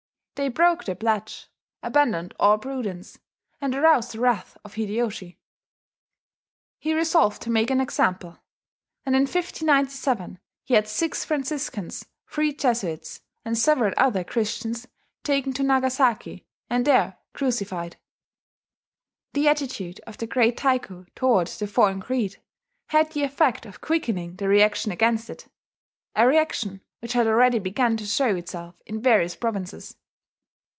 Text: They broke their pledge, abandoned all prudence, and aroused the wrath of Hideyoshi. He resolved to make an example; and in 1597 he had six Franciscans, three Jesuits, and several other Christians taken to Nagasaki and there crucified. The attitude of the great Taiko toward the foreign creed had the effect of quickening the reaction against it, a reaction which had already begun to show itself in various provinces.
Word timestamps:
They 0.35 0.49
broke 0.49 0.85
their 0.85 0.95
pledge, 0.95 1.49
abandoned 1.83 2.33
all 2.39 2.57
prudence, 2.57 3.19
and 3.59 3.75
aroused 3.75 4.13
the 4.13 4.19
wrath 4.21 4.57
of 4.65 4.73
Hideyoshi. 4.73 5.37
He 6.79 6.95
resolved 6.95 7.43
to 7.43 7.51
make 7.51 7.69
an 7.69 7.79
example; 7.79 8.39
and 9.05 9.15
in 9.15 9.23
1597 9.27 10.39
he 10.63 10.73
had 10.73 10.87
six 10.87 11.23
Franciscans, 11.23 12.07
three 12.27 12.53
Jesuits, 12.53 13.21
and 13.45 13.55
several 13.55 13.93
other 13.97 14.23
Christians 14.23 14.87
taken 15.23 15.53
to 15.53 15.61
Nagasaki 15.61 16.47
and 16.71 16.85
there 16.85 17.19
crucified. 17.33 17.97
The 19.33 19.47
attitude 19.47 19.99
of 20.07 20.17
the 20.17 20.25
great 20.25 20.57
Taiko 20.57 21.05
toward 21.13 21.49
the 21.49 21.67
foreign 21.67 22.01
creed 22.01 22.41
had 22.87 23.11
the 23.11 23.21
effect 23.21 23.67
of 23.67 23.79
quickening 23.79 24.37
the 24.37 24.47
reaction 24.47 24.91
against 24.91 25.29
it, 25.29 25.47
a 26.15 26.25
reaction 26.27 26.81
which 26.97 27.13
had 27.13 27.27
already 27.27 27.59
begun 27.59 27.95
to 27.97 28.07
show 28.07 28.35
itself 28.35 28.81
in 28.87 28.99
various 29.03 29.35
provinces. 29.35 29.97